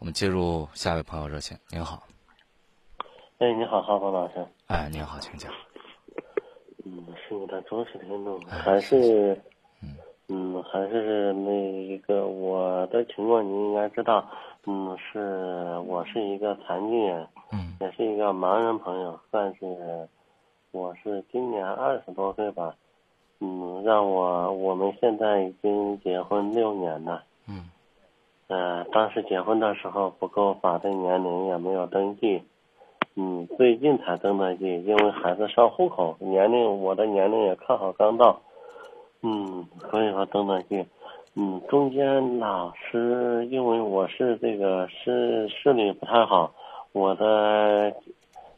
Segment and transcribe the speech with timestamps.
[0.00, 1.58] 我们接入下一位朋友热线。
[1.70, 2.02] 您好，
[3.38, 4.34] 哎，你好，浩峰老师。
[4.66, 5.52] 哎，您好，请讲。
[6.84, 9.40] 嗯，是你的忠实听众，还是
[10.28, 14.28] 嗯，还是那一个我的情况，你应该知道。
[14.66, 20.08] 嗯，是我是一个残疾人，嗯也是一个盲人朋友，算是
[20.72, 22.74] 我是今年二十多岁吧。
[23.40, 27.22] 嗯，让我我们现在已经结婚六年了。
[28.54, 32.40] 嗯呃，当时结婚的时候不够法定年龄，也没有登记。
[33.16, 38.40] 嗯，最近才登的记，因为孩子上户口，年龄我的年龄也刚好刚到。
[39.22, 40.86] 嗯，所以说登的记。
[41.34, 46.54] 嗯，中间老师因为我是这个视视力不太好，
[46.92, 47.92] 我的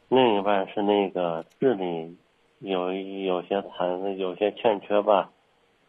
[0.09, 2.15] 另一半是那个智力
[2.59, 5.29] 有有些残，有些欠缺吧，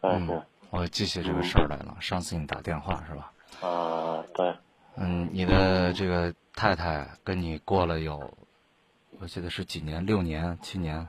[0.01, 1.95] 算是嗯，我记起这个事儿来了。
[2.01, 3.33] 上次你打电话是吧？
[3.61, 4.55] 啊，对。
[4.97, 8.19] 嗯，你的这个太太跟你过了有，
[9.21, 10.05] 我记得是几年？
[10.05, 11.07] 六年、七年？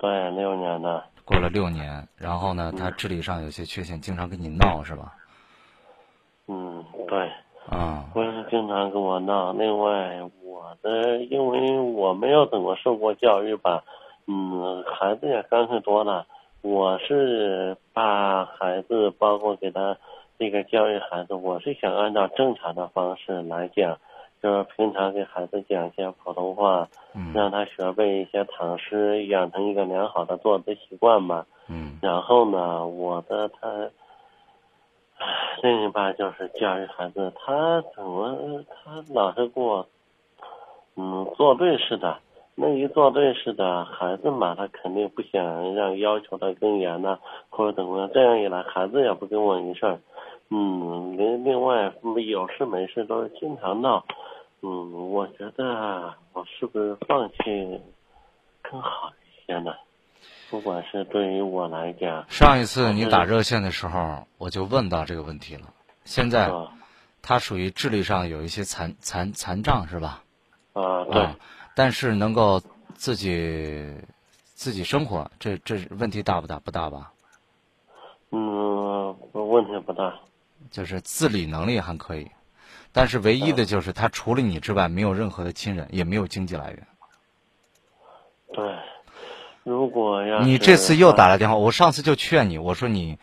[0.00, 5.14] 对，六年的，过了六年，然后呢，她智力上有些缺陷，经常跟你闹是吧？
[6.48, 7.30] 嗯，对，
[7.68, 9.52] 啊、不是经常跟我闹。
[9.52, 13.82] 另外，我的因为我没有怎么受过教育吧，
[14.26, 16.26] 嗯，孩子也三岁多了，
[16.60, 19.96] 我是把孩子，包括给他
[20.38, 23.96] 这个教育孩子，我是想按照正常的方式来讲，
[24.42, 31.46] 就是平常给孩子讲一些普通话，嗯让他学会一些唐诗，养成一个良好的坐姿习惯吧。
[31.68, 33.68] 嗯然后呢，我的他，
[35.18, 35.26] 唉
[35.62, 39.86] 另一半就是教育孩子，他怎么他老是给我，
[40.96, 42.18] 嗯，做对似的。
[42.56, 47.18] 那一做对似的，孩子嘛，他肯定不想让要求的更严呐，
[47.50, 48.10] 或者怎么样。
[48.14, 49.98] 这样一来，孩子也不跟我一事儿。
[50.50, 51.92] 嗯，另另外
[52.26, 54.04] 有事没事都是经常闹。
[54.62, 57.80] 嗯，我觉得我是不是放弃
[58.62, 59.72] 更好一些呢？
[60.48, 65.62] 不管是对于我来讲，上一次你打热线的时候，我就问到这个问题了。
[66.04, 66.68] 现在啊
[67.20, 70.22] 他属于智力上有一些残残残障是吧？
[70.74, 71.36] 啊，对，啊，
[71.74, 72.62] 但是能够
[72.94, 73.94] 自己
[74.54, 76.58] 自己生活，这这问题大不大？
[76.60, 77.12] 不大吧？
[78.30, 80.14] 嗯，问题不大。
[80.70, 82.30] 就是自理能力还可以，
[82.90, 86.86] 但是唯一的就是他除了你之外没有任何的亲人，也没有经济来源。
[88.52, 88.74] 对，
[89.62, 93.18] 如果要你这次又打来电话，我上次就劝你，我说你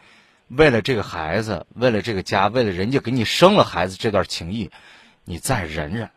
[0.50, 4.70] 为了这个孩子，为了这个家，为了人家给你生了孩子这段情谊，
[5.24, 6.12] 你再忍忍。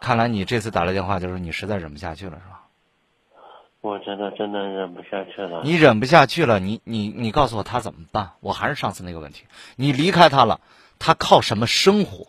[0.00, 2.58] 看来你这次打来电话就是你实在忍不下去了，是吧？
[3.80, 5.62] 我觉得真的忍不下去了。
[5.64, 8.32] 你忍不下去了，你你你告诉我他怎么办？
[8.40, 9.44] 我还是上次那个问题，
[9.76, 10.60] 你离开他了，
[10.98, 12.28] 他靠什么生活？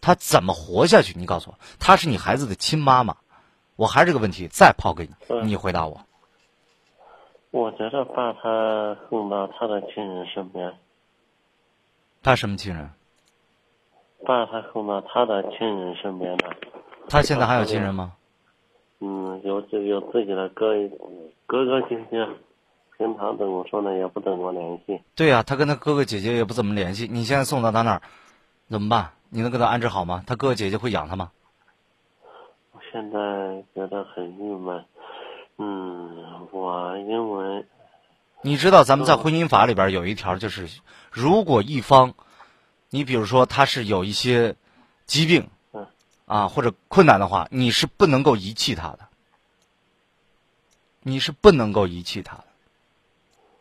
[0.00, 1.12] 他怎么活下去？
[1.16, 3.18] 你告诉我，他是你孩子的亲妈妈，
[3.76, 6.00] 我还是这个问题再抛给你，嗯你回答我。
[7.52, 10.72] 我觉得把他送到他的亲人身边，
[12.22, 12.90] 他什么亲人？
[14.26, 16.50] 把他送到他的亲人身边的。
[17.08, 18.12] 他现在还有亲人吗？
[19.00, 20.74] 嗯，有自有自己的哥
[21.46, 22.26] 哥哥姐姐，
[22.98, 25.00] 平常怎么说呢，也不怎么联系。
[25.16, 27.08] 对呀、他跟他哥哥姐姐也不怎么联系。
[27.10, 28.02] 你现在送到他那儿，
[28.68, 29.10] 怎么办？
[29.30, 30.22] 你能给他安置好吗？
[30.26, 31.30] 他哥哥姐姐会养他吗？
[32.72, 34.84] 我现在觉得很郁闷。
[35.56, 37.64] 嗯，我因为
[38.42, 42.12] 你知道咱们在婚姻法里边有一条，就是如果一方，
[42.90, 44.54] 你比如说他是有一些
[45.06, 45.86] 疾病嗯，
[46.26, 49.00] 啊或者困难的话，你是不能够遗弃他的，
[51.02, 52.44] 你是不能够遗弃他的，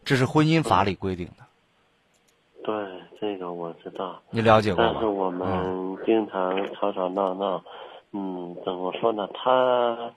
[0.04, 1.46] 这是婚姻法里规定的，
[2.64, 2.74] 对
[3.20, 4.22] 这个我知道。
[4.32, 5.06] 你了解过吗但是？
[5.08, 7.64] 我们经常吵吵闹闹，
[8.12, 9.28] 嗯，怎么说呢？
[9.34, 10.12] 他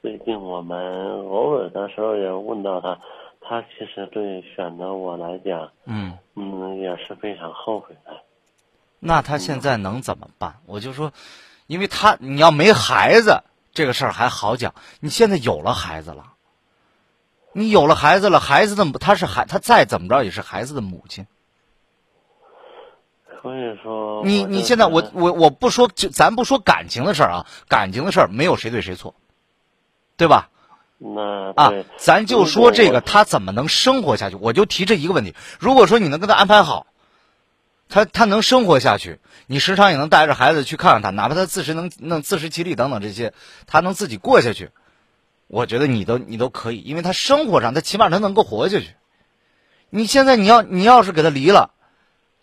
[0.00, 2.98] 最近我们偶尔的时候也问到他，
[3.40, 8.17] 他其实对选择我来讲，嗯，嗯，也是非常后悔的。
[9.00, 10.56] 那他现在能怎么办？
[10.66, 11.12] 我就说，
[11.66, 13.42] 因为他你要没孩子
[13.72, 16.32] 这个事儿还好讲，你现在有了孩子了，
[17.52, 21.26] 你有了孩子了，孩子的母他是孩他再怎么着也是孩子的母亲。
[23.40, 29.14] 所以说，你你现在我我我不说，就咱不说感情的事儿啊，感情的事儿没有谁对谁错，
[30.16, 30.50] 对吧？
[30.98, 34.34] 那啊，咱就说这个他怎么能生活下去？
[34.34, 35.36] 我就提这一个问题。
[35.60, 36.88] 如果说你能跟他安排好，
[37.88, 43.32] 他他能生活下去，你时常也能带着孩子去看看他，哪怕他自食能能自食其力等等这些，
[43.66, 44.70] 他能自己过下去，
[45.46, 48.88] 我觉得你都你都可以，因为他生活上他起码他能够活下去。
[49.90, 51.70] 你现在你要你要是给他离了，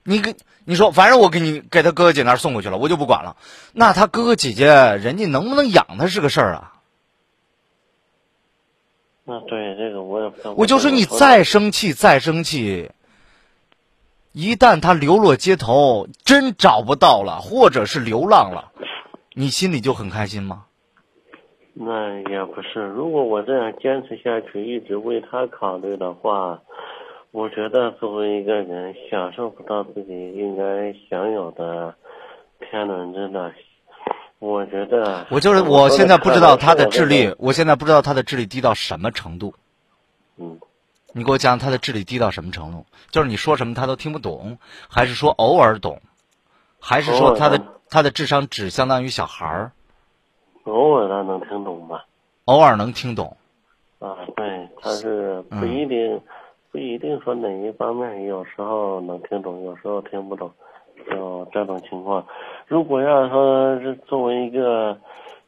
[0.03, 3.37] 你给你说，反正我给你给他哥哥姐那儿送过去了，我就不管了。
[3.73, 6.71] 那他哥哥姐姐人家能不能养他是个事儿啊？
[9.27, 10.55] 那对这个我也不。
[10.55, 12.91] 我就说你再生气再生气，
[14.35, 18.69] 一旦他流落街头，真找不到了，或者是流浪了，
[19.33, 20.65] 你心里就很开心吗？
[21.73, 26.59] 那也不是，如果我这样坚持下去，一直为他考虑的话，
[27.31, 31.95] 我觉得作为一个人，享受不到自己应该享有的
[32.59, 33.49] 天伦之乐。
[34.39, 39.53] 我觉得，我就是我现在不知道他的智力，我现在不知道他的智力低到什么程度。
[40.37, 40.59] 嗯，
[41.17, 42.85] 你给我讲他的智力低到什么程度？
[43.09, 44.57] 就是你说什么他都听不懂，
[44.89, 46.01] 还是说偶尔懂，
[46.81, 49.71] 还是说他的他的智商只相当于小孩儿？
[50.65, 52.03] 偶尔他能听懂吧？
[52.43, 53.37] 偶尔能听懂。
[53.99, 56.21] 啊，对，他是不一定，
[56.69, 60.51] 不一定说哪一方面，有时候能听懂，有时候听不懂，
[61.09, 62.27] 就这种情况。
[62.67, 64.97] 如果要说是作为一个，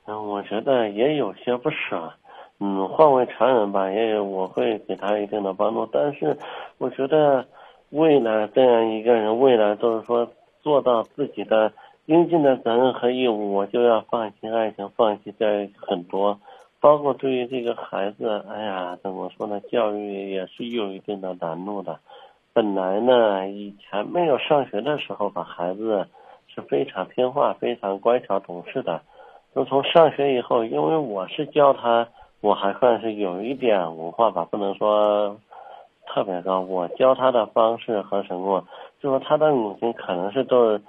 [0.06, 2.14] 嗯，我觉得也有些不舍。
[2.60, 5.86] 嗯，换位常人吧，也有我会给他一定的帮助。
[5.92, 6.38] 但是，
[6.78, 7.46] 我觉得
[7.92, 10.30] 未来这样一个人，未来就是说
[10.62, 11.72] 做到自己的。
[12.08, 16.40] 应尽的责任和义务，我就要放弃爱情，放弃在很多，
[16.80, 19.60] 包括对于这个孩子，哎呀，怎么说呢？
[19.70, 22.00] 教育也是有一定的难度的。
[22.54, 26.08] 本来呢，以前没有上学的时候，把孩子
[26.48, 29.02] 是非常听话、非常乖巧懂事的。
[29.54, 32.08] 就从上学以后，因为我是教他，
[32.42, 35.38] 我还算是有一点文化吧，不能说
[36.08, 36.60] 特别高。
[36.62, 38.66] 我教他的方式和什么，
[39.02, 40.80] 就说他的母亲可能是都。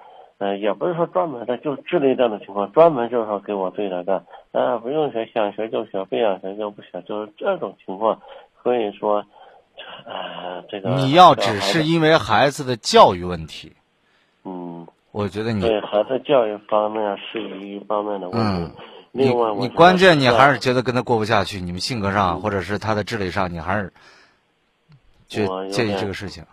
[0.41, 8.21] 嗯，也不是说专门的就智力这样的情况，专门就是说给我对着干，啊，不用学，想学就学，不想学就不学，就是这种情况。
[8.63, 9.17] 所以说，
[10.07, 13.73] 啊，这个你要只是因为孩子的教育问题，
[14.45, 18.73] 嗯，我觉得你对孩子教育方面是一方面的问题。
[19.13, 23.93] 你你关键你还是觉得跟他过不下去，你们性格上或者是他的智力上，你还是
[25.27, 26.45] 就介意这个事情。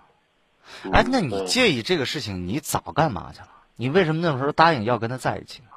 [0.92, 3.48] 哎，那你介意这个事情，你早干嘛去了？
[3.75, 5.69] 你为什么那时候答应要跟他在一起呢？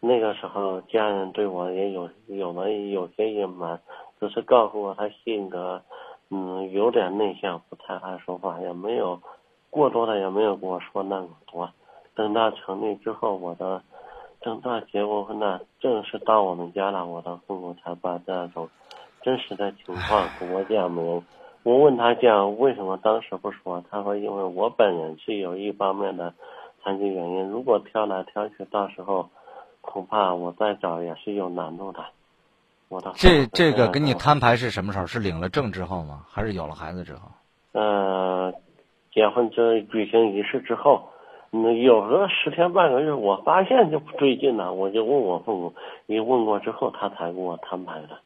[0.00, 3.80] 那个时候家人对我也有有了有些隐瞒，
[4.20, 5.82] 只是告诉我他性格，
[6.30, 9.20] 嗯，有点内向，不太爱说话，也没有
[9.70, 11.70] 过多的也没有跟我说那么多。
[12.14, 13.82] 等到成立之后，我的
[14.46, 18.68] 等到结过婚呢，正式到我们家了，我的父母才把这种
[19.20, 21.20] 真实的情况 跟我讲明。
[21.64, 26.32] 我问他讲为什么当时不说，他说因为我本人是有一方面的。
[26.84, 29.28] 残疾原因，如果挑来挑去，到时候
[29.80, 31.98] 恐怕我再找也是有难度的。
[32.88, 35.04] 我的这这个跟你摊牌是什么时候？
[35.04, 36.24] 是领了证之后吗？
[36.30, 37.22] 还是有了孩子之后？
[37.72, 38.54] 呃，
[39.12, 41.15] 结婚这举行仪式之后，嗯，
[41.50, 45.74] 有个十天半个月，我发现就不对劲了，我就问我父母，
[46.06, 48.18] 一问过之后，他才跟我摊牌的。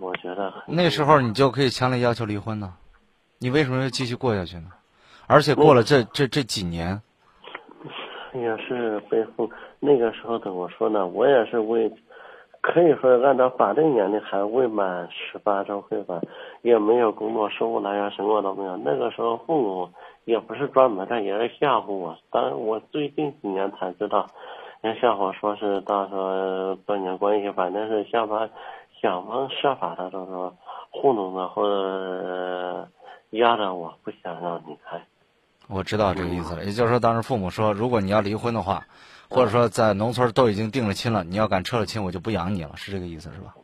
[0.00, 2.74] 我觉得那时候你就可以强烈要求离婚呢，
[3.38, 4.70] 你为什么要继续过下去呢？
[5.26, 7.00] 而且过了这这这几年，
[8.34, 9.48] 也是背后
[9.78, 11.06] 那个时候怎么说呢？
[11.06, 11.88] 我也是为，
[12.60, 16.20] 可以说按照法定年龄还未满十八周岁吧，
[16.62, 18.76] 也没有工作收入来源，什么都没有。
[18.78, 19.88] 那个时候父母
[20.24, 22.16] 也不是专门的，也是吓唬我。
[22.30, 24.26] 当然我最近几年才知道，
[24.80, 28.48] 人吓唬我说是到时候断绝关系，反正是想法
[29.00, 30.54] 想方设法的，就是说
[30.90, 32.88] 糊弄的或者
[33.30, 35.00] 压着我不想让你开。
[35.68, 38.84] 我知道这个意思了，也就是说，当时父母说，如果你要离婚的话，
[39.30, 43.54] 或者说在农村都已经定了亲了，你要敢撤了亲，我就不养你了，是这个意思是吧？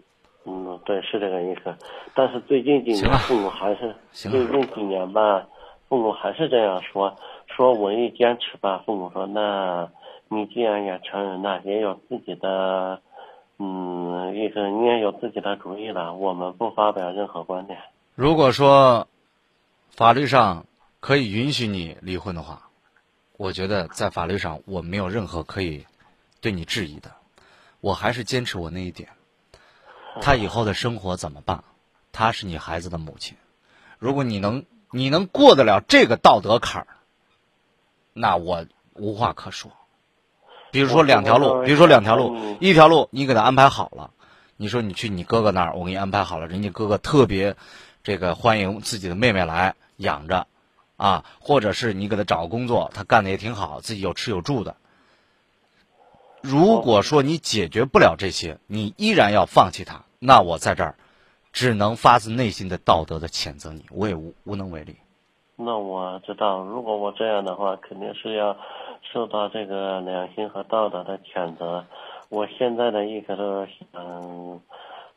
[0.46, 1.76] 嗯，对，是这个意思。
[2.14, 5.46] 但是最近几年，父母还是最近几年吧，
[5.90, 9.90] 父母还是这样说，说我一坚持吧，父母说，那
[10.28, 13.02] 你既然也成人了，也有自己的，
[13.58, 17.78] 嗯，意思你也有自己的主意了，我们不发表任何观点。
[18.14, 19.06] 如果说
[19.90, 20.64] 法律上。
[21.02, 22.68] 可以允许你离婚的话，
[23.38, 25.86] 我觉得在法律上我没有任何可以
[26.42, 27.10] 对你质疑的。
[27.80, 29.08] 我还是坚持我那一点。
[30.20, 31.64] 他以后的生活怎么办？
[32.12, 33.34] 他是你孩子的母亲。
[33.98, 36.86] 如果你能你能过得了这个道德坎儿，
[38.12, 39.72] 那我无话可说。
[40.70, 44.10] 比如说两条路，比如说两条路，一条路你给他安排好了，
[44.56, 47.56] 你说你去你哥哥那儿，我给你安排好了，人家哥哥特别
[48.02, 50.46] 这个欢迎自己的妹妹来养着。
[50.96, 54.76] 啊，或者是你给他找个工作，他干的也挺好，自己有吃有住的。
[56.42, 60.96] 如果说你解决不了这些，你依然要放弃他，那我在这儿
[61.52, 64.96] 只能发自内心的道德的谴责你，我也无无能为力。
[65.56, 68.56] 那我知道，如果我这样的话，肯定是要
[69.12, 71.84] 受到这个良心和道德的谴责。
[72.30, 74.60] 我现在的意思是想，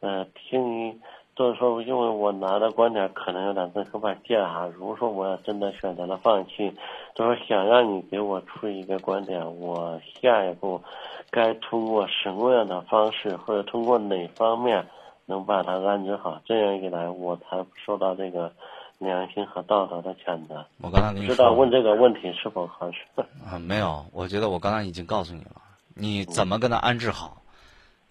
[0.01, 0.99] 呃，听，
[1.35, 4.67] 就是说，因为我拿的观点可能有点这块见哈。
[4.75, 6.73] 如果说我要真的选择了放弃，
[7.15, 10.81] 就是想让你给我出一个观点，我下一步
[11.29, 14.85] 该通过什么样的方式，或者通过哪方面
[15.25, 16.41] 能把他安置好？
[16.45, 18.53] 这样一来，我才受到这个。
[18.99, 20.65] 良心和道德的谴责。
[20.77, 23.25] 我刚才跟你说，知道问这个问题是否合适？
[23.45, 24.05] 啊，没有。
[24.13, 25.61] 我觉得我刚才已经告诉你了，
[25.93, 27.41] 你怎么跟他安置好？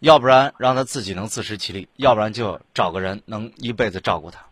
[0.00, 4.45] 要不然让他自己能自食其力，要不然就找个人能一辈子照顾他，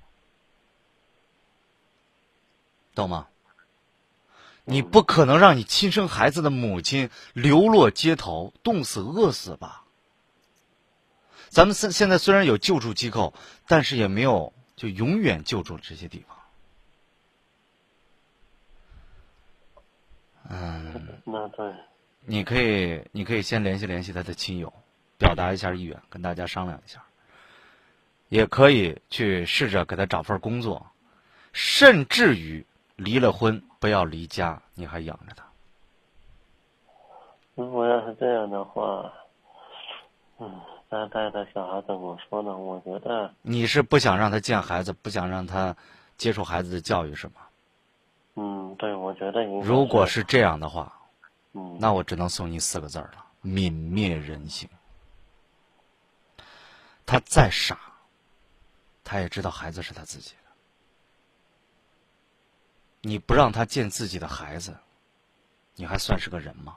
[2.94, 3.26] 懂吗？
[4.64, 9.79] 你不可能让你亲生孩子的母亲流落街头、冻死、饿死吧？
[11.50, 13.34] 咱们现现在虽然有救助机构，
[13.68, 14.52] 但是也没有。
[14.76, 16.34] 就永远救助这些地方。
[20.48, 21.70] 嗯，那对。
[22.24, 24.72] 你可以，你可以先联系联系他的亲友，
[25.18, 27.04] 表达一下意愿，跟大家商量一下。
[28.30, 30.86] 也可以去试着给他找份工作，
[31.52, 32.64] 甚至于
[32.96, 35.44] 离了婚不要离家，你还养着他。
[37.54, 39.12] 如果要是这样的话，
[40.38, 40.58] 嗯。
[40.92, 42.56] 那带着小孩怎么说呢？
[42.56, 45.74] 我觉得你是不想让他见孩子，不想让他
[46.16, 47.34] 接触孩子的教育，是吗？
[48.34, 50.92] 嗯，对，我觉得如果是这样的话，
[51.52, 54.68] 嗯，那我只能送你四个字了：泯灭人性。
[57.06, 57.78] 他再傻，
[59.04, 60.50] 他也知道孩子是他自己的。
[63.02, 64.76] 你不让他见自己的孩子，
[65.76, 66.76] 你还算是个人吗？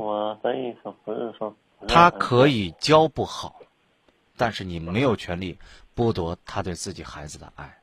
[0.00, 1.54] 我的意思不是说
[1.86, 3.60] 他可以教不好，
[4.38, 5.58] 但是你没有权利
[5.94, 7.78] 剥夺他对自己孩子的爱。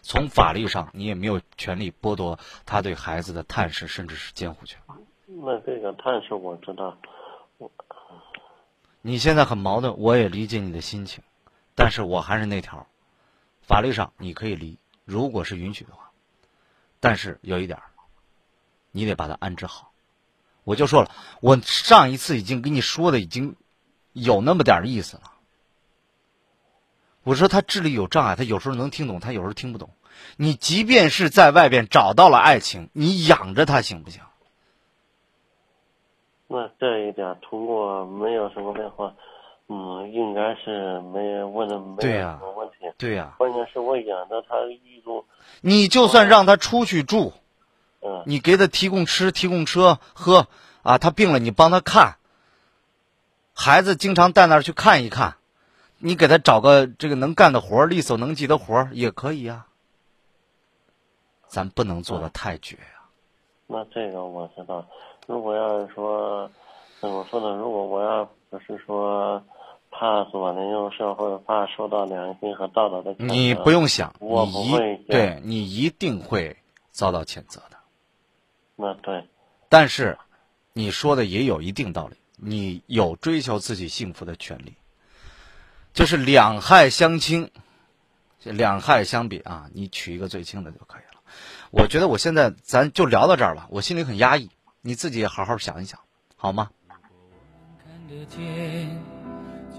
[0.00, 4.80] 从法律上，你也没有权利剥夺他对孩子的探视，甚至是监护权。
[5.26, 6.96] 那这个探视我知道，
[7.58, 7.70] 我
[9.02, 11.22] 你现在很矛盾，我也理解你的心情，
[11.74, 12.86] 但是我还是那条，
[13.60, 16.10] 法律上你可以离，如果是允许的话，
[16.98, 17.78] 但是有一点，
[18.90, 19.91] 你得把他安置好。
[20.64, 23.56] 我就说了，我上一次已经跟你说的已经
[24.12, 25.24] 有那么点意思了。
[27.24, 29.90] 我说他智力有障碍，他有时候能听懂，他有时候听不懂。
[30.36, 34.20] 你即便是在外边找到了爱情，你养着他行不行？
[36.48, 39.14] 那这一点通过没有什么变化，
[39.68, 42.74] 嗯，应该是没问的没有什么问题。
[42.98, 43.34] 对呀。
[43.38, 45.24] 关键是我养着他一路。
[45.60, 47.32] 你就算让他出去住。
[48.02, 50.48] 嗯，你给他提供吃，提供车喝，
[50.82, 52.16] 啊，他病了你帮他看，
[53.54, 55.36] 孩子经常带那儿去看一看，
[55.98, 59.66] 你给他找个这个能干的活力所能及的活也可以呀。
[61.46, 63.06] 咱不能做的太绝呀。
[63.66, 64.84] 那这个我知道，
[65.26, 66.50] 如果要是说
[67.00, 67.56] 怎么说呢？
[67.56, 69.42] 如果我要不是说
[69.90, 76.56] 怕左邻右舍或者怕受到良心和道德的，你不用想，我不会，对你一定会
[76.90, 77.71] 遭到谴责的。
[78.82, 79.28] 那对，
[79.68, 80.18] 但是
[80.72, 84.74] 你说的也有一定道理，你有追求自己幸福的权利，
[85.94, 87.48] 就是两害相轻，
[88.42, 91.22] 两害相比啊，你取一个最轻的就可以了。
[91.70, 96.00] 我觉得我现在咱就聊到这儿吧，我心里很压抑，你自己也好好想一想，
[96.34, 96.70] 好吗？
[97.84, 99.00] 看得见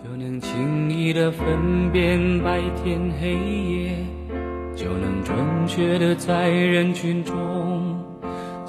[0.02, 3.98] 就能轻易的分辨白天黑夜，
[4.78, 7.83] 就能准确的在人群中。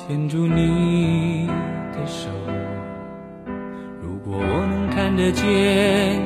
[0.06, 1.46] 牵住你
[1.94, 2.28] 的手，
[4.02, 6.20] 如果我能看得见，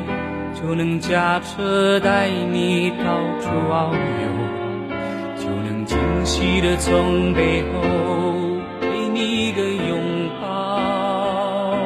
[0.52, 4.26] 就能驾车带你到处遨游，
[5.38, 7.78] 就能惊喜的从背后
[8.80, 11.76] 给你一个拥抱。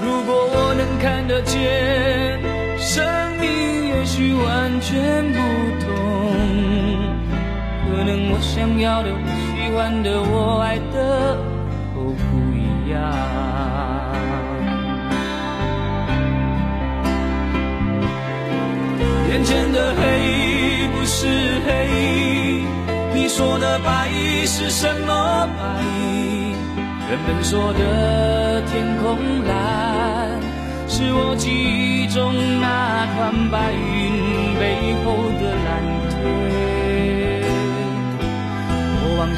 [0.00, 2.38] 如果我能看得见，
[2.78, 3.04] 生
[3.40, 5.40] 命也许完全不
[5.84, 5.90] 同，
[7.90, 9.10] 可能我想要的。
[9.72, 11.34] 喜欢的我爱的
[11.94, 13.00] 都不一样。
[19.30, 21.26] 眼前的黑不是
[21.64, 21.88] 黑，
[23.14, 24.10] 你说的白
[24.44, 25.62] 是什么白？
[27.08, 29.16] 人们说的天空
[29.48, 30.38] 蓝，
[30.86, 35.70] 是我记忆中那团白云背后的蓝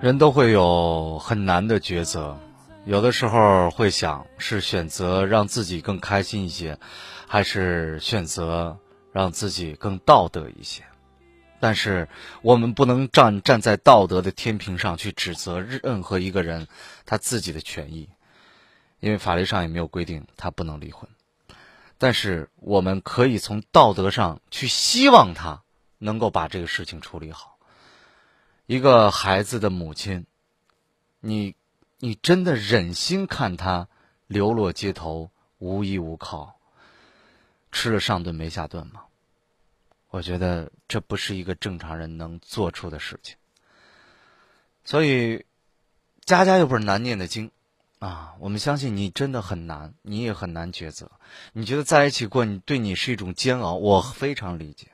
[0.00, 2.38] 人都会有很难的抉择，
[2.86, 6.78] 有的时候会想是选择让自己更开心一些，
[7.26, 8.78] 还是选择
[9.10, 10.84] 让自己更道德一些。
[11.58, 12.08] 但是
[12.42, 16.68] 我们不能站站在道德的天平上去指责任何一个人
[17.04, 18.08] 他自己的权益，
[19.00, 21.10] 因为法律上也没有规定他不能离婚。
[21.98, 25.62] 但是我们可以从道德上去希望他
[25.98, 27.57] 能够把这个事情处理好。
[28.68, 30.26] 一个孩子的母亲，
[31.20, 31.56] 你，
[32.00, 33.88] 你真的忍心看他
[34.26, 36.60] 流落街头，无依无靠，
[37.72, 39.04] 吃了上顿没下顿吗？
[40.10, 43.36] 我觉得这不是一个正常人能做出的事情。
[44.84, 45.46] 所以，
[46.26, 47.50] 家家又不是难念的经，
[48.00, 51.10] 啊，我们相信你真的很难，你也很难抉择。
[51.54, 54.88] 你觉得在一起过，你对你是一种煎熬，我非常理解。